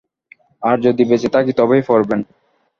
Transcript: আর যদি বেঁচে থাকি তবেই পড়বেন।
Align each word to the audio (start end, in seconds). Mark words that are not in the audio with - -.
আর 0.63 0.75
যদি 0.85 1.03
বেঁচে 1.05 1.29
থাকি 1.29 1.51
তবেই 1.53 1.83
পড়বেন। 1.87 2.19